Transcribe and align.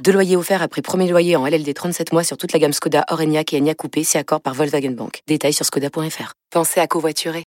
Deux 0.00 0.12
loyers 0.12 0.36
offerts 0.36 0.62
après 0.62 0.82
premier 0.82 1.08
loyer 1.08 1.36
en 1.36 1.46
LLD 1.46 1.72
37 1.74 2.12
mois 2.12 2.24
sur 2.24 2.36
toute 2.36 2.52
la 2.52 2.58
gamme 2.58 2.72
Skoda, 2.72 3.04
Orenia 3.10 3.42
et 3.52 3.58
Enya 3.58 3.74
Coupé, 3.74 4.02
si 4.02 4.18
accord 4.18 4.40
par 4.40 4.54
Volkswagen 4.54 4.90
Bank. 4.92 5.20
Détails 5.28 5.52
sur 5.52 5.64
skoda.fr. 5.64 6.32
Pensez 6.50 6.80
à 6.80 6.86
covoiturer. 6.86 7.44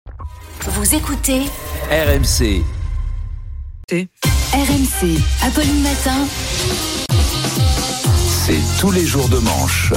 Vous 0.62 0.94
écoutez 0.94 1.42
RMC. 1.90 2.62
RMC, 3.92 5.20
Apolline 5.42 5.82
Matin. 5.82 6.26
C'est 8.28 8.80
tous 8.80 8.90
les 8.90 9.04
jours 9.04 9.28
de 9.28 9.38
manche. 9.38 9.92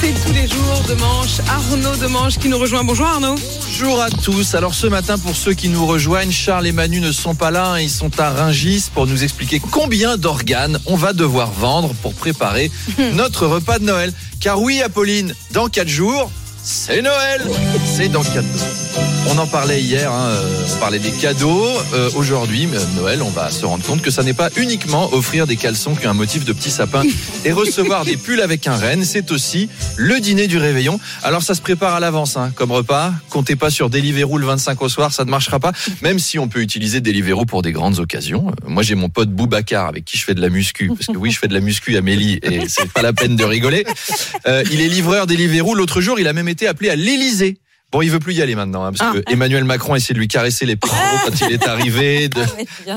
C'est 0.00 0.14
tous 0.24 0.32
les 0.32 0.48
jours 0.48 0.82
de 0.88 0.94
manche. 0.94 1.40
Arnaud 1.46 1.96
de 1.96 2.06
manche 2.06 2.38
qui 2.38 2.48
nous 2.48 2.56
rejoint. 2.56 2.84
Bonjour 2.84 3.06
Arnaud. 3.06 3.34
Bonjour 3.34 4.00
à 4.00 4.08
tous. 4.08 4.54
Alors 4.54 4.72
ce 4.72 4.86
matin, 4.86 5.18
pour 5.18 5.36
ceux 5.36 5.52
qui 5.52 5.68
nous 5.68 5.86
rejoignent, 5.86 6.32
Charles 6.32 6.66
et 6.66 6.72
Manu 6.72 7.00
ne 7.00 7.12
sont 7.12 7.34
pas 7.34 7.50
là. 7.50 7.80
Ils 7.80 7.90
sont 7.90 8.18
à 8.18 8.30
Ringis 8.30 8.88
pour 8.94 9.06
nous 9.06 9.22
expliquer 9.22 9.60
combien 9.60 10.16
d'organes 10.16 10.78
on 10.86 10.96
va 10.96 11.12
devoir 11.12 11.50
vendre 11.50 11.92
pour 12.00 12.14
préparer 12.14 12.70
notre 13.12 13.46
repas 13.46 13.78
de 13.78 13.84
Noël. 13.84 14.14
Car 14.40 14.62
oui, 14.62 14.80
Apolline, 14.80 15.34
dans 15.50 15.68
4 15.68 15.86
jours, 15.86 16.30
c'est 16.62 17.02
Noël. 17.02 17.42
C'est 17.84 18.08
dans 18.08 18.22
4 18.22 18.34
jours. 18.34 18.44
On 19.28 19.38
en 19.38 19.46
parlait 19.46 19.80
hier, 19.80 20.10
hein, 20.12 20.28
euh, 20.30 20.64
on 20.76 20.80
parlait 20.80 20.98
des 20.98 21.10
cadeaux. 21.12 21.66
Euh, 21.94 22.10
Aujourd'hui, 22.16 22.68
euh, 22.72 22.78
Noël, 22.96 23.22
on 23.22 23.30
va 23.30 23.50
se 23.50 23.64
rendre 23.64 23.84
compte 23.84 24.02
que 24.02 24.10
ça 24.10 24.22
n'est 24.22 24.34
pas 24.34 24.50
uniquement 24.56 25.12
offrir 25.12 25.46
des 25.46 25.56
caleçons 25.56 25.94
qui 25.94 26.06
ont 26.06 26.10
un 26.10 26.14
motif 26.14 26.44
de 26.44 26.52
petit 26.52 26.70
sapin 26.70 27.02
et 27.44 27.52
recevoir 27.52 28.04
des 28.04 28.16
pulls 28.16 28.40
avec 28.40 28.66
un 28.66 28.76
renne, 28.76 29.04
c'est 29.04 29.30
aussi 29.30 29.68
le 29.96 30.20
dîner 30.20 30.48
du 30.48 30.58
réveillon. 30.58 30.98
Alors 31.22 31.42
ça 31.42 31.54
se 31.54 31.60
prépare 31.60 31.94
à 31.94 32.00
l'avance 32.00 32.36
hein, 32.36 32.50
comme 32.54 32.72
repas. 32.72 33.12
Comptez 33.28 33.56
pas 33.56 33.70
sur 33.70 33.88
Deliveroo 33.90 34.38
le 34.38 34.46
25 34.46 34.80
au 34.82 34.88
soir, 34.88 35.12
ça 35.12 35.24
ne 35.24 35.30
marchera 35.30 35.60
pas. 35.60 35.72
Même 36.02 36.18
si 36.18 36.38
on 36.38 36.48
peut 36.48 36.60
utiliser 36.60 37.00
Deliveroo 37.00 37.44
pour 37.44 37.62
des 37.62 37.72
grandes 37.72 37.98
occasions. 38.00 38.48
Euh, 38.48 38.68
Moi 38.68 38.82
j'ai 38.82 38.94
mon 38.94 39.08
pote 39.08 39.30
Boubacar 39.30 39.86
avec 39.86 40.04
qui 40.04 40.18
je 40.18 40.24
fais 40.24 40.34
de 40.34 40.40
la 40.40 40.48
muscu, 40.48 40.88
parce 40.88 41.06
que 41.06 41.16
oui 41.16 41.30
je 41.30 41.38
fais 41.38 41.48
de 41.48 41.54
la 41.54 41.60
muscu 41.60 41.96
à 41.96 42.00
Mélie 42.00 42.40
et 42.42 42.68
c'est 42.68 42.90
pas 42.90 43.02
la 43.02 43.12
peine 43.12 43.36
de 43.36 43.44
rigoler. 43.44 43.84
Euh, 44.46 44.64
il 44.72 44.80
est 44.80 44.88
livreur 44.88 45.26
Deliveroo. 45.26 45.74
L'autre 45.74 46.00
jour 46.00 46.18
il 46.18 46.26
a 46.26 46.32
même 46.32 46.48
été 46.50 46.66
appelé 46.66 46.90
à 46.90 46.96
l'Elysée. 46.96 47.58
Bon, 47.92 48.02
il 48.02 48.10
veut 48.10 48.20
plus 48.20 48.34
y 48.34 48.42
aller 48.42 48.54
maintenant, 48.54 48.84
hein, 48.84 48.92
parce 48.96 49.16
que 49.16 49.32
Emmanuel 49.32 49.64
Macron 49.64 49.94
a 49.94 49.96
essayé 49.96 50.14
de 50.14 50.20
lui 50.20 50.28
caresser 50.28 50.64
les 50.64 50.76
pectoraux 50.76 51.18
quand 51.24 51.40
il 51.40 51.52
est 51.52 51.66
arrivé, 51.66 52.28
de 52.28 52.40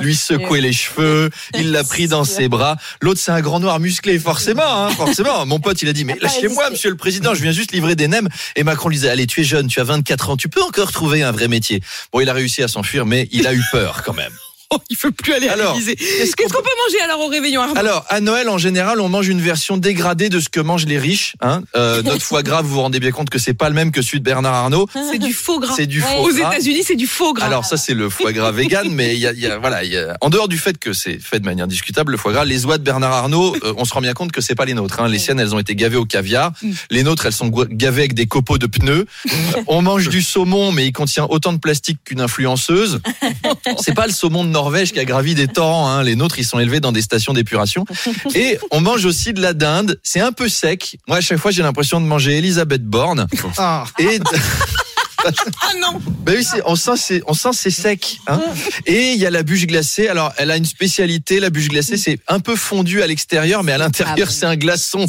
lui 0.02 0.16
secouer 0.16 0.62
les 0.62 0.72
cheveux. 0.72 1.32
Il 1.58 1.72
l'a 1.72 1.84
pris 1.84 2.08
dans 2.08 2.24
ses 2.24 2.48
bras. 2.48 2.78
L'autre, 3.02 3.20
c'est 3.20 3.32
un 3.32 3.42
grand 3.42 3.60
noir 3.60 3.80
musclé, 3.80 4.20
forcément, 4.20 4.86
hein, 4.86 4.90
forcément. 4.92 5.48
Mon 5.48 5.60
pote, 5.60 5.82
il 5.82 5.90
a 5.90 5.94
dit, 5.94 6.06
mais 6.06 6.16
lâchez-moi, 6.22 6.70
monsieur 6.70 6.92
le 6.92 6.96
président, 6.96 7.34
je 7.34 7.42
viens 7.42 7.52
juste 7.52 7.72
livrer 7.72 7.96
des 7.96 8.08
nems. 8.08 8.30
Et 8.56 8.64
Macron 8.64 8.90
lui 8.90 8.98
disait, 8.98 9.10
allez, 9.10 9.26
tu 9.26 9.42
es 9.42 9.44
jeune, 9.44 9.68
tu 9.68 9.80
as 9.80 9.84
24 9.84 10.30
ans, 10.30 10.38
tu 10.38 10.48
peux 10.48 10.62
encore 10.62 10.92
trouver 10.92 11.24
un 11.24 11.32
vrai 11.32 11.48
métier. 11.48 11.82
Bon, 12.12 12.20
il 12.20 12.30
a 12.30 12.34
réussi 12.34 12.62
à 12.62 12.68
s'enfuir, 12.68 13.08
mais 13.08 13.28
il 13.32 13.48
a 13.48 13.54
eu 13.56 13.64
peur 13.72 14.04
quand 14.06 14.14
même. 14.14 14.34
Oh, 14.76 14.80
il 14.90 14.98
veut 14.98 15.12
plus 15.12 15.34
aller 15.34 15.48
à 15.50 15.56
l'Élysée. 15.56 15.96
qu'est-ce 15.96 16.36
qu'on 16.54 16.62
peut 16.62 16.70
manger 16.86 17.02
alors 17.04 17.20
au 17.22 17.28
réveillon 17.28 17.62
Arnaud? 17.62 17.78
Alors, 17.78 18.06
à 18.10 18.20
Noël, 18.22 18.50
en 18.50 18.58
général, 18.58 19.00
on 19.02 19.10
mange 19.10 19.28
une 19.28 19.42
version 19.42 19.78
dégradée 19.78 20.30
de 20.30 20.40
ce 20.40 20.50
que 20.50 20.60
mangent 20.60 20.86
les 20.86 20.98
riches. 20.98 21.36
Hein. 21.42 21.62
Euh, 21.76 22.02
notre 22.06 22.22
foie 22.24 22.44
gras, 22.44 22.62
vous 22.62 22.70
vous 22.70 22.82
rendez 22.82 23.00
bien 23.00 23.12
compte 23.12 23.30
que 23.30 23.40
c'est 23.40 23.54
pas 23.54 23.70
le 23.70 23.76
même 23.76 23.92
que 23.92 24.02
celui 24.02 24.20
de 24.20 24.24
Bernard 24.26 24.54
Arnault. 24.54 24.88
C'est 25.12 25.20
du 25.20 25.34
faux 25.34 25.60
gras. 25.60 25.74
C'est 25.76 25.86
du 25.86 26.02
Ouais. 26.02 26.08
faux 26.18 26.28
Aux. 26.28 26.32
États-Unis, 26.32 26.84
c'est 26.86 26.96
du 26.96 27.06
faux 27.08 27.34
gras. 27.34 27.46
Alors 27.46 27.66
ça 27.66 27.78
c'est 27.78 27.94
le 27.94 28.10
foie 28.10 28.32
gras 28.34 28.52
vegan, 28.52 28.90
mais 28.92 29.14
il 29.14 29.20
y 29.20 29.28
a, 29.28 29.32
il 29.34 29.40
y 29.40 29.46
a- 29.48 29.58
voilà, 29.60 29.84
il 29.84 29.92
y 29.92 29.98
a- 29.98 30.18
en 30.22 30.30
dehors 30.30 30.48
du 30.48 30.58
fait 30.58 30.78
que 30.78 30.92
c'est 30.94 31.20
fait 31.20 31.40
de 31.40 31.46
manière 31.46 31.68
discutable 31.68 32.12
le 32.12 32.18
foie 32.18 32.32
gras, 32.34 32.46
les 32.46 32.66
oies 32.66 32.78
de 32.78 32.84
Bernard 32.84 33.12
Arnault, 33.14 33.56
euh, 33.64 33.74
on 33.78 33.86
se 33.86 33.94
rend 33.94 34.02
bien 34.02 34.14
compte 34.14 34.32
que 34.32 34.42
c'est 34.42 34.56
pas 34.56 34.66
les 34.66 34.74
nôtres. 34.74 35.00
Hein. 35.00 35.08
Les 35.08 35.20
siennes 35.20 35.40
elles 35.40 35.54
ont 35.56 35.60
été 35.60 35.76
gavées 35.76 35.98
au 35.98 36.06
caviar, 36.06 36.52
les 36.90 37.04
nôtres 37.04 37.26
elles 37.28 37.32
sont 37.34 37.50
gavées 37.50 38.02
avec 38.02 38.14
des 38.14 38.26
copeaux 38.26 38.58
de 38.58 38.66
pneus. 38.68 39.06
on 39.68 39.82
mange 39.82 40.10
du 40.10 40.22
saumon, 40.24 40.72
mais 40.72 40.88
il 40.88 40.92
contient 40.94 41.26
autant 41.30 41.54
de 41.54 41.60
plastique 41.60 42.00
qu'une 42.04 42.22
influenceuse. 42.22 43.00
C'est 43.80 43.94
pas 43.94 44.08
le 44.08 44.14
saumon 44.14 44.44
de 44.44 44.50
Norvège 44.64 44.94
qui 44.94 45.00
a 45.00 45.04
gravi 45.04 45.36
des 45.36 45.50
torrents. 45.50 45.90
Hein. 45.90 46.04
Les 46.04 46.16
nôtres 46.16 46.40
ils 46.40 46.46
sont 46.46 46.58
élevés 46.58 46.80
dans 46.80 46.94
des 46.94 47.02
stations 47.02 47.34
d'épuration. 47.34 47.84
Et 48.34 48.58
on 48.72 48.80
mange 48.80 49.04
aussi 49.04 49.34
de 49.34 49.42
la 49.42 49.54
dinde. 49.54 50.00
C'est 50.04 50.22
un 50.22 50.32
peu 50.32 50.48
sec. 50.48 50.98
Moi 51.06 51.18
à 51.18 51.22
chaque 51.22 51.40
fois 51.40 51.52
j'ai 51.52 51.64
l'impression 51.64 52.00
de 52.00 52.06
manger 52.06 52.38
Elisabeth 52.38 52.86
Borne. 52.86 53.28
Et 54.00 54.20
ah 55.62 55.72
non 55.82 56.00
ben 56.26 56.36
oui, 56.38 56.44
c'est- 56.44 56.62
on 56.66 56.76
sent 56.76 56.92
c'est 56.98 57.22
on 57.28 57.34
sent 57.34 57.50
c'est 57.54 57.70
sec. 57.70 58.18
Hein 58.28 58.42
et 58.86 59.12
il 59.14 59.20
y 59.20 59.26
a 59.26 59.30
la 59.30 59.44
bûche 59.44 59.66
glacée. 59.68 60.08
Alors, 60.08 60.32
elle 60.38 60.52
a 60.52 60.58
une 60.58 60.66
spécialité. 60.66 61.40
La 61.40 61.50
bûche 61.50 61.68
glacée, 61.68 61.98
c'est 61.98 62.20
un 62.28 62.40
peu 62.40 62.56
fondu 62.56 63.02
à 63.02 63.08
l'extérieur, 63.08 63.64
mais 63.64 63.72
à 63.74 63.78
l'intérieur, 63.78 64.30
c'est 64.32 64.46
un 64.46 64.56
glaçon. 64.56 65.06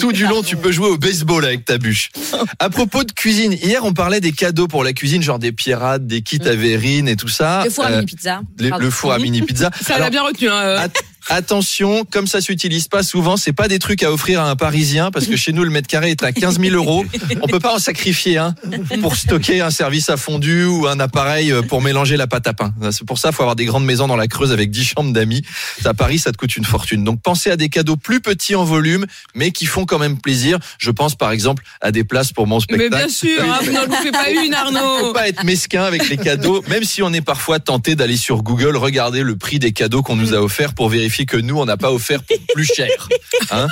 Tout 0.00 0.12
du 0.12 0.26
long, 0.26 0.42
tu 0.42 0.56
peux 0.56 0.72
jouer 0.72 0.88
au 0.88 0.98
baseball 0.98 1.44
avec 1.44 1.64
ta 1.64 1.78
bûche. 1.78 2.10
À 2.58 2.70
propos 2.70 3.04
de 3.04 3.12
cuisine, 3.12 3.52
hier, 3.52 3.84
on 3.84 3.92
parlait 3.92 4.20
des 4.20 4.32
cadeaux 4.32 4.68
pour 4.68 4.84
la 4.84 4.92
cuisine, 4.92 5.22
genre 5.22 5.38
des 5.38 5.52
pirate, 5.52 6.06
des 6.06 6.22
kits 6.22 6.40
à 6.44 6.54
verrine 6.54 7.08
et 7.08 7.16
tout 7.16 7.28
ça. 7.28 7.62
Le 7.64 7.70
four 7.70 7.84
à 7.84 7.88
Euh, 7.88 7.94
mini 7.96 8.06
pizza. 8.06 8.40
le, 8.58 8.70
le 8.78 8.90
four 8.90 9.12
à 9.12 9.18
mini 9.18 9.42
pizza. 9.42 9.70
Ça 9.86 9.98
l'a 9.98 10.10
bien 10.10 10.22
retenu. 10.22 10.48
hein, 10.48 10.56
euh. 10.60 10.88
At- 11.28 11.48
Attention, 11.48 12.04
comme 12.04 12.26
ça 12.26 12.42
s'utilise 12.42 12.88
pas 12.88 13.02
souvent, 13.02 13.38
c'est 13.38 13.54
pas 13.54 13.68
des 13.68 13.78
trucs 13.78 14.02
à 14.02 14.12
offrir 14.12 14.42
à 14.42 14.50
un 14.50 14.54
Parisien 14.56 15.10
parce 15.10 15.26
que 15.26 15.34
chez 15.36 15.52
nous 15.54 15.64
le 15.64 15.70
mètre 15.70 15.88
carré 15.88 16.10
est 16.10 16.22
à 16.22 16.30
15 16.30 16.60
000 16.60 16.74
euros. 16.76 17.06
On 17.40 17.46
peut 17.46 17.58
pas 17.58 17.74
en 17.74 17.78
sacrifier 17.78 18.36
un 18.36 18.54
pour 19.00 19.16
stocker 19.16 19.62
un 19.62 19.70
service 19.70 20.10
à 20.10 20.18
fondu 20.18 20.64
ou 20.66 20.86
un 20.86 21.00
appareil 21.00 21.50
euh, 21.50 21.62
pour 21.62 21.80
mélanger 21.80 22.18
la 22.18 22.26
pâte 22.26 22.46
à 22.48 22.52
pain. 22.52 22.74
C'est 22.90 23.06
pour 23.06 23.16
ça, 23.18 23.32
faut 23.32 23.42
avoir 23.42 23.56
des 23.56 23.64
grandes 23.64 23.86
maisons 23.86 24.06
dans 24.08 24.16
la 24.16 24.26
Creuse 24.28 24.52
avec 24.52 24.70
10 24.70 24.84
chambres 24.84 25.12
d'amis. 25.14 25.42
À 25.86 25.94
Paris, 25.94 26.18
ça 26.18 26.32
te 26.32 26.36
coûte 26.36 26.54
une 26.54 26.66
fortune. 26.66 27.02
Donc 27.02 27.22
pensez 27.22 27.50
à 27.50 27.56
des 27.56 27.70
cadeaux 27.70 27.96
plus 27.96 28.20
petits 28.20 28.54
en 28.54 28.64
volume, 28.64 29.06
mais 29.34 29.50
qui 29.50 29.64
font 29.64 29.86
quand 29.86 29.98
même 29.98 30.18
plaisir. 30.18 30.58
Je 30.78 30.90
pense 30.90 31.14
par 31.14 31.30
exemple 31.32 31.62
à 31.80 31.92
des 31.92 32.04
places 32.04 32.30
pour 32.32 32.46
mon 32.46 32.56
Mais 32.58 32.74
spectacle. 32.76 32.96
bien 32.96 33.08
sûr, 33.08 33.40
hein, 33.42 33.58
vous 33.64 33.72
n'en 33.72 33.84
loupez 33.86 34.10
pas 34.12 34.28
une, 34.30 34.52
faut 34.52 34.58
Arnaud. 34.76 35.12
pas 35.14 35.28
être 35.28 35.44
mesquin 35.44 35.84
avec 35.84 36.10
les 36.10 36.18
cadeaux, 36.18 36.62
même 36.68 36.84
si 36.84 37.02
on 37.02 37.12
est 37.14 37.22
parfois 37.22 37.58
tenté 37.58 37.94
d'aller 37.94 38.18
sur 38.18 38.42
Google 38.42 38.76
regarder 38.76 39.22
le 39.22 39.36
prix 39.36 39.58
des 39.58 39.72
cadeaux 39.72 40.02
qu'on 40.02 40.16
nous 40.16 40.34
a 40.34 40.38
offerts 40.42 40.74
pour 40.74 40.90
vérifier 40.90 41.17
que 41.26 41.36
nous 41.36 41.58
on 41.58 41.64
n'a 41.64 41.76
pas 41.76 41.92
offert 41.92 42.22
pour 42.22 42.36
plus 42.54 42.64
cher. 42.66 43.08
Hein 43.50 43.68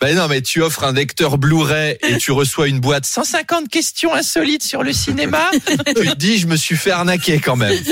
ben 0.00 0.16
non, 0.16 0.28
mais 0.28 0.40
tu 0.40 0.62
offres 0.62 0.84
un 0.84 0.92
lecteur 0.92 1.36
Blu-ray 1.38 1.98
et 2.08 2.16
tu 2.18 2.32
reçois 2.32 2.68
une 2.68 2.80
boîte 2.80 3.04
150 3.06 3.68
questions 3.68 4.14
insolites 4.14 4.62
sur 4.62 4.82
le 4.82 4.92
cinéma. 4.92 5.50
tu 5.86 5.94
te 5.94 6.14
dis, 6.16 6.38
je 6.38 6.46
me 6.46 6.56
suis 6.56 6.76
fait 6.76 6.90
arnaquer 6.90 7.38
quand 7.38 7.56
même. 7.56 7.76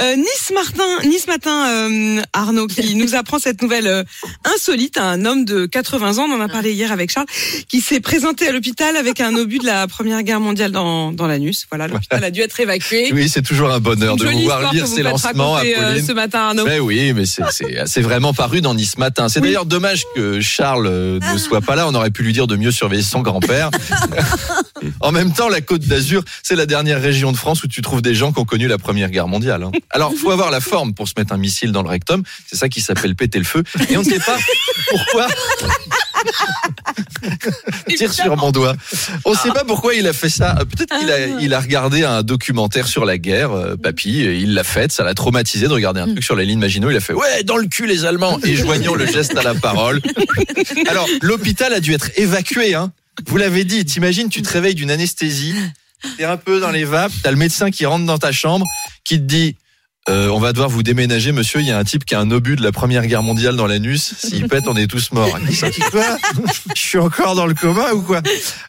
Euh, 0.00 0.16
nice 0.16 0.52
Martin, 0.54 1.06
Nice 1.08 1.26
matin, 1.26 1.68
euh, 1.68 2.22
Arnaud 2.32 2.66
qui 2.66 2.94
nous 2.94 3.14
apprend 3.14 3.38
cette 3.38 3.62
nouvelle 3.62 3.86
euh, 3.86 4.02
insolite. 4.44 4.98
Un 4.98 5.24
homme 5.24 5.44
de 5.44 5.66
80 5.66 6.18
ans, 6.18 6.26
on 6.28 6.34
en 6.34 6.40
a 6.40 6.48
parlé 6.48 6.72
hier 6.72 6.92
avec 6.92 7.10
Charles, 7.10 7.26
qui 7.68 7.80
s'est 7.80 8.00
présenté 8.00 8.48
à 8.48 8.52
l'hôpital 8.52 8.96
avec 8.96 9.20
un 9.20 9.34
obus 9.36 9.58
de 9.58 9.66
la 9.66 9.86
Première 9.86 10.22
Guerre 10.22 10.40
mondiale 10.40 10.72
dans, 10.72 11.12
dans 11.12 11.26
l'anus. 11.26 11.66
Voilà, 11.70 11.86
l'hôpital 11.88 12.22
a 12.24 12.30
dû 12.30 12.40
être 12.40 12.58
évacué. 12.60 13.10
Oui, 13.12 13.28
c'est 13.28 13.42
toujours 13.42 13.70
un 13.70 13.80
bonheur 13.80 14.16
de 14.16 14.24
jolie 14.24 14.38
vous 14.38 14.44
voir 14.44 14.60
histoire 14.60 14.74
lire 14.74 14.86
faites 14.88 15.04
lancements, 15.04 15.52
raconter, 15.52 15.76
euh, 15.78 16.02
ce 16.02 16.12
matin, 16.12 16.38
Arnaud. 16.40 16.64
Ben 16.64 16.80
oui, 16.80 17.12
mais 17.12 17.26
c'est- 17.26 17.42
c'est 17.86 17.95
c'est 17.96 18.02
vraiment 18.02 18.34
paru 18.34 18.60
dans 18.60 18.74
Nice 18.74 18.98
Matin. 18.98 19.30
C'est 19.30 19.40
d'ailleurs 19.40 19.64
dommage 19.64 20.04
que 20.14 20.38
Charles 20.42 20.86
euh, 20.86 21.18
ne 21.32 21.38
soit 21.38 21.62
pas 21.62 21.76
là. 21.76 21.88
On 21.88 21.94
aurait 21.94 22.10
pu 22.10 22.24
lui 22.24 22.34
dire 22.34 22.46
de 22.46 22.54
mieux 22.54 22.70
surveiller 22.70 23.02
son 23.02 23.22
grand-père. 23.22 23.70
en 25.00 25.12
même 25.12 25.32
temps, 25.32 25.48
la 25.48 25.62
Côte 25.62 25.80
d'Azur, 25.80 26.22
c'est 26.42 26.56
la 26.56 26.66
dernière 26.66 27.00
région 27.00 27.32
de 27.32 27.38
France 27.38 27.62
où 27.62 27.68
tu 27.68 27.80
trouves 27.80 28.02
des 28.02 28.14
gens 28.14 28.34
qui 28.34 28.38
ont 28.38 28.44
connu 28.44 28.68
la 28.68 28.76
Première 28.76 29.08
Guerre 29.08 29.28
mondiale. 29.28 29.62
hein. 29.62 29.72
Alors, 29.88 30.12
faut 30.12 30.30
avoir 30.30 30.50
la 30.50 30.60
forme 30.60 30.92
pour 30.92 31.08
se 31.08 31.14
mettre 31.16 31.32
un 31.32 31.38
missile 31.38 31.72
dans 31.72 31.82
le 31.82 31.88
rectum. 31.88 32.22
C'est 32.46 32.56
ça 32.56 32.68
qui 32.68 32.82
s'appelle 32.82 33.16
péter 33.16 33.38
le 33.38 33.46
feu. 33.46 33.64
Et 33.88 33.96
on 33.96 34.00
ne 34.00 34.04
sait 34.04 34.18
pas 34.18 34.36
pourquoi. 34.90 35.26
Tire 37.96 38.12
sur 38.12 38.36
mon 38.36 38.50
doigt. 38.52 38.74
On 39.24 39.32
ne 39.32 39.36
sait 39.36 39.50
pas 39.50 39.64
pourquoi 39.64 39.94
il 39.94 40.06
a 40.06 40.12
fait 40.12 40.28
ça. 40.28 40.54
Peut-être 40.54 40.98
qu'il 40.98 41.10
a, 41.10 41.26
il 41.40 41.54
a 41.54 41.60
regardé 41.60 42.04
un 42.04 42.22
documentaire 42.22 42.86
sur 42.86 43.04
la 43.04 43.18
guerre, 43.18 43.52
euh, 43.52 43.76
papy. 43.76 44.22
et 44.22 44.36
Il 44.36 44.54
l'a 44.54 44.64
fait. 44.64 44.92
Ça 44.92 45.04
l'a 45.04 45.14
traumatisé 45.14 45.68
de 45.68 45.72
regarder 45.72 46.00
un 46.00 46.06
truc 46.08 46.24
sur 46.24 46.36
la 46.36 46.44
ligne 46.44 46.58
Maginot. 46.58 46.90
Il 46.90 46.96
a 46.96 47.00
fait 47.00 47.12
ouais 47.12 47.42
dans 47.44 47.56
le 47.56 47.66
cul 47.66 47.86
les 47.86 48.04
Allemands 48.04 48.38
et 48.44 48.56
joignant 48.56 48.94
le 48.94 49.06
geste 49.06 49.36
à 49.36 49.42
la 49.42 49.54
parole. 49.54 50.00
Alors 50.88 51.06
l'hôpital 51.22 51.72
a 51.72 51.80
dû 51.80 51.92
être 51.94 52.10
évacué. 52.16 52.74
Hein. 52.74 52.92
Vous 53.26 53.36
l'avez 53.36 53.64
dit. 53.64 53.84
T'imagines, 53.84 54.28
tu 54.28 54.42
te 54.42 54.50
réveilles 54.52 54.74
d'une 54.74 54.90
anesthésie. 54.90 55.54
T'es 56.16 56.24
un 56.24 56.36
peu 56.36 56.60
dans 56.60 56.70
les 56.70 56.84
vapes. 56.84 57.12
T'as 57.22 57.30
le 57.30 57.36
médecin 57.36 57.70
qui 57.70 57.86
rentre 57.86 58.06
dans 58.06 58.18
ta 58.18 58.32
chambre, 58.32 58.66
qui 59.04 59.18
te 59.18 59.24
dit. 59.24 59.56
Euh, 60.08 60.28
on 60.28 60.38
va 60.38 60.52
devoir 60.52 60.68
vous 60.68 60.84
déménager, 60.84 61.32
monsieur. 61.32 61.60
Il 61.60 61.66
y 61.66 61.72
a 61.72 61.78
un 61.78 61.82
type 61.84 62.04
qui 62.04 62.14
a 62.14 62.20
un 62.20 62.30
obus 62.30 62.54
de 62.54 62.62
la 62.62 62.70
Première 62.70 63.04
Guerre 63.06 63.24
mondiale 63.24 63.56
dans 63.56 63.66
l'anus. 63.66 64.14
S'il 64.18 64.46
pète, 64.48 64.64
on 64.68 64.76
est 64.76 64.86
tous 64.86 65.10
morts. 65.10 65.36
Il 65.48 65.56
s'en 65.56 65.68
dit, 65.68 65.80
quoi 65.90 66.04
Je 66.76 66.80
suis 66.80 66.98
encore 66.98 67.34
dans 67.34 67.46
le 67.46 67.54
coma 67.54 67.92
ou 67.92 68.02
quoi 68.02 68.20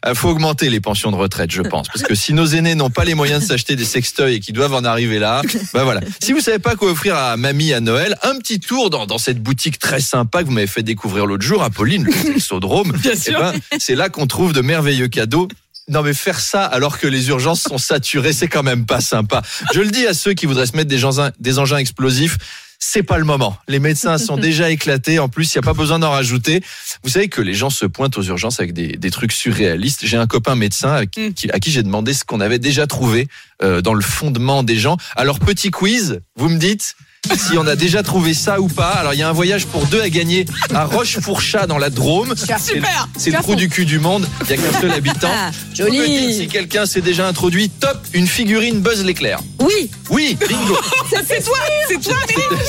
Il 0.08 0.14
faut 0.16 0.30
augmenter 0.30 0.68
les 0.68 0.80
pensions 0.80 1.12
de 1.12 1.16
retraite, 1.16 1.52
je 1.52 1.62
pense, 1.62 1.86
parce 1.88 2.02
que 2.02 2.16
si 2.16 2.32
nos 2.34 2.46
aînés 2.46 2.74
n'ont 2.74 2.90
pas 2.90 3.04
les 3.04 3.14
moyens 3.14 3.42
de 3.42 3.46
s'acheter 3.46 3.76
des 3.76 3.84
sextoys 3.84 4.34
et 4.34 4.40
qui 4.40 4.52
doivent 4.52 4.74
en 4.74 4.84
arriver 4.84 5.20
là, 5.20 5.42
bah 5.72 5.84
voilà. 5.84 6.00
Si 6.20 6.32
vous 6.32 6.40
savez 6.40 6.58
pas 6.58 6.74
quoi 6.74 6.90
offrir 6.90 7.14
à 7.16 7.36
mamie 7.36 7.72
à 7.72 7.80
Noël, 7.80 8.16
un 8.24 8.36
petit 8.38 8.58
tour 8.58 8.90
dans, 8.90 9.06
dans 9.06 9.18
cette 9.18 9.40
boutique 9.40 9.78
très 9.78 10.00
sympa 10.00 10.40
que 10.42 10.46
vous 10.48 10.52
m'avez 10.54 10.66
fait 10.66 10.82
découvrir 10.82 11.24
l'autre 11.26 11.44
jour, 11.44 11.62
Apolline, 11.62 12.04
le 12.04 12.12
sexodrome. 12.12 12.90
Bien 13.00 13.12
Eh 13.14 13.16
sûr. 13.16 13.38
ben, 13.38 13.52
c'est 13.78 13.94
là 13.94 14.08
qu'on 14.08 14.26
trouve 14.26 14.52
de 14.52 14.60
merveilleux 14.60 15.08
cadeaux 15.08 15.46
non 15.88 16.02
mais 16.02 16.14
faire 16.14 16.40
ça 16.40 16.64
alors 16.64 16.98
que 16.98 17.06
les 17.06 17.28
urgences 17.28 17.62
sont 17.62 17.78
saturées, 17.78 18.32
c'est 18.32 18.48
quand 18.48 18.62
même 18.62 18.86
pas 18.86 19.00
sympa. 19.00 19.42
Je 19.72 19.80
le 19.80 19.90
dis 19.90 20.06
à 20.06 20.14
ceux 20.14 20.34
qui 20.34 20.46
voudraient 20.46 20.66
se 20.66 20.76
mettre 20.76 20.88
des, 20.88 21.58
engins 21.58 21.76
explosifs. 21.78 22.38
C'est 22.80 23.02
pas 23.02 23.18
le 23.18 23.24
moment. 23.24 23.56
Les 23.66 23.80
médecins 23.80 24.18
sont 24.18 24.36
déjà 24.36 24.70
éclatés. 24.70 25.18
En 25.18 25.28
plus, 25.28 25.52
il 25.52 25.58
n'y 25.58 25.64
a 25.64 25.66
pas 25.66 25.72
besoin 25.72 25.98
d'en 25.98 26.12
rajouter. 26.12 26.62
Vous 27.02 27.10
savez 27.10 27.28
que 27.28 27.40
les 27.40 27.54
gens 27.54 27.70
se 27.70 27.86
pointent 27.86 28.16
aux 28.18 28.22
urgences 28.22 28.60
avec 28.60 28.72
des, 28.72 29.10
trucs 29.10 29.32
surréalistes. 29.32 30.06
J'ai 30.06 30.16
un 30.16 30.28
copain 30.28 30.54
médecin 30.54 30.92
à 30.92 31.06
qui, 31.06 31.34
qui- 31.34 31.50
à 31.50 31.58
qui 31.58 31.72
j'ai 31.72 31.82
demandé 31.82 32.14
ce 32.14 32.24
qu'on 32.24 32.40
avait 32.40 32.60
déjà 32.60 32.86
trouvé 32.86 33.26
euh, 33.64 33.80
dans 33.82 33.94
le 33.94 34.00
fondement 34.02 34.62
des 34.62 34.76
gens. 34.76 34.96
Alors, 35.16 35.40
petit 35.40 35.72
quiz, 35.72 36.20
vous 36.36 36.48
me 36.48 36.58
dites 36.58 36.94
si 37.36 37.58
on 37.58 37.66
a 37.66 37.76
déjà 37.76 38.02
trouvé 38.02 38.32
ça 38.32 38.60
ou 38.60 38.68
pas. 38.68 38.90
Alors, 38.90 39.12
il 39.12 39.20
y 39.20 39.22
a 39.22 39.28
un 39.28 39.32
voyage 39.32 39.66
pour 39.66 39.84
deux 39.86 40.00
à 40.00 40.08
gagner 40.08 40.46
à 40.74 40.84
Rochefourchat 40.84 41.66
dans 41.66 41.78
la 41.78 41.90
Drôme. 41.90 42.34
C'est 42.36 42.52
le- 42.52 42.58
Super. 42.58 43.08
C'est 43.16 43.30
le 43.30 43.38
trou 43.38 43.54
du 43.54 43.68
cul 43.68 43.84
du 43.84 43.98
monde. 43.98 44.26
Il 44.48 44.56
n'y 44.56 44.64
a 44.64 44.70
qu'un 44.70 44.80
seul 44.80 44.92
habitant. 44.92 45.28
Ah, 45.32 45.50
joli. 45.74 46.34
si 46.34 46.48
quelqu'un 46.48 46.86
s'est 46.86 47.00
déjà 47.00 47.26
introduit, 47.26 47.68
top, 47.70 47.98
une 48.14 48.26
figurine 48.26 48.80
Buzz 48.80 49.04
l'éclair. 49.04 49.40
Oui, 49.60 49.90
Oui, 50.10 50.36
bingo. 50.48 50.78
C'est 51.26 51.42
toi, 51.44 51.56
c'est 51.88 52.00
toi. 52.00 52.14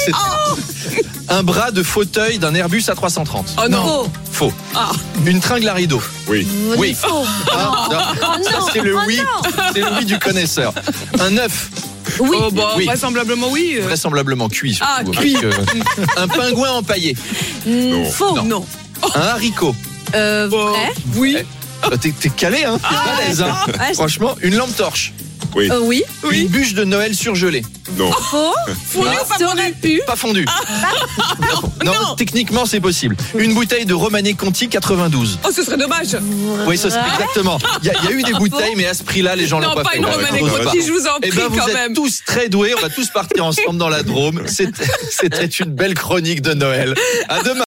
C'est- 0.06 0.12
Un 1.30 1.44
bras 1.44 1.72
de 1.72 1.84
fauteuil 1.84 2.40
d'un 2.40 2.54
Airbus 2.56 2.82
A330. 2.88 3.46
Oh 3.64 3.70
non. 3.70 3.84
faux. 3.86 4.12
Faux. 4.32 4.54
Ah. 4.76 4.92
Une 5.26 5.40
tringle 5.40 5.68
à 5.70 5.74
rideau. 5.74 6.02
Oui. 6.28 6.48
Oui. 6.78 6.96
Faux. 7.00 7.24
Ah, 7.52 7.88
non. 7.92 7.98
Oh 8.22 8.44
Ça, 8.44 8.60
c'est 8.74 8.82
le 8.82 8.96
Oh 8.96 9.00
oui. 9.08 9.22
C'est 9.74 9.82
le 9.82 9.88
oui 10.00 10.06
du 10.06 10.18
connaisseur. 10.20 10.74
Un 11.20 11.38
œuf, 11.38 11.70
Oui. 12.20 12.38
Oh 12.40 12.52
bah 12.52 12.74
Oui. 12.78 12.86
vraisemblablement 12.86 13.50
oui. 13.50 13.76
euh. 13.80 13.84
vraisemblablement 13.84 14.50
cuit. 14.50 14.74
surtout, 14.76 15.12
Ah, 15.16 15.20
cuit. 15.22 15.34
que- 15.34 16.20
un 16.20 16.28
pingouin 16.28 16.72
empaillé. 16.72 17.16
Mm, 17.66 18.06
Faux. 18.12 18.36
Non. 18.36 18.44
Non. 18.44 18.66
Un 19.16 19.20
haricot. 19.22 19.76
Euh, 20.16 20.48
Bon, 20.50 20.70
vrai. 20.70 20.92
Oui. 21.16 21.38
Euh, 21.86 21.96
T'es 21.98 22.12
t'es 22.12 22.30
calé, 22.30 22.64
hein 22.66 22.78
T'es 22.78 22.96
balèze, 23.22 23.42
hein 23.42 23.56
je- 23.90 23.94
Franchement, 23.94 24.36
une 24.42 24.56
lampe 24.56 24.76
torche. 24.76 25.14
Euh, 25.58 25.80
oui. 25.84 26.04
Une 26.32 26.48
bûche 26.48 26.74
de 26.74 26.84
Noël 26.84 27.14
surgelée. 27.16 27.64
Non. 27.98 28.12
Faux. 28.12 28.54
Fondu 28.92 29.08
Ah. 29.10 29.24
ou 29.24 29.28
pas 29.28 29.38
Ça 29.38 29.46
fondu 29.48 29.60
aurait 29.60 29.72
pu. 29.72 30.02
Pas 30.06 30.16
fondue. 30.16 30.46
non, 31.86 31.92
Non. 31.94 32.16
techniquement, 32.16 32.66
c'est 32.66 32.80
possible. 32.80 33.16
Une 33.38 33.54
bouteille 33.54 33.86
de 33.86 33.94
Romanée 33.94 34.34
Conti 34.36 34.70
92. 34.70 35.40
Oh, 35.44 35.50
ce 35.56 35.64
serait 35.64 35.78
dommage. 35.78 36.16
Oui, 36.68 36.78
ça 36.78 36.90
c'est 36.90 37.00
exactement. 37.14 37.58
Il 37.82 37.88
y, 37.88 37.90
a- 37.90 37.94
il 38.04 38.06
y 38.06 38.08
a 38.08 38.12
eu 38.12 38.24
des 38.24 38.34
bouteilles, 38.34 38.76
mais 38.78 38.86
à 38.86 38.94
ce 38.94 39.04
prix-là, 39.04 39.36
les 39.36 39.48
gens 39.48 39.60
l'ont 39.60 39.70
Non, 39.70 39.76
pas, 39.76 39.84
pas 39.84 39.90
fait. 39.92 39.98
une 39.98 40.06
Ouais, 40.06 40.12
Romanée. 40.12 40.40
Conti, 40.40 40.82
je 40.86 40.92
vous 40.92 41.08
en 41.08 41.18
Eh 41.22 41.30
prie 41.30 41.40
ben, 41.40 41.48
vous 41.48 41.58
quand 41.58 41.68
êtes 41.68 41.74
même. 41.74 41.94
tous 41.94 42.22
très 42.26 42.50
doués. 42.50 42.74
On 42.78 42.82
va 42.82 42.90
tous 42.90 43.10
partir 43.10 43.46
ensemble 43.46 43.78
dans 43.78 43.90
la 43.90 44.04
Drôme. 44.04 44.44
C'était 44.46 44.84
c'était 45.10 45.46
une 45.46 45.72
belle 45.72 45.94
chronique 45.96 46.42
de 46.42 46.54
Noël. 46.54 46.94
À 47.28 47.40
demain. 47.42 47.56